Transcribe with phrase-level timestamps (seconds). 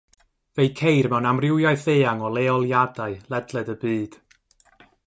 [0.59, 4.19] Fe'i ceir mewn amrywiaeth eang o leoliadau ledled y byd.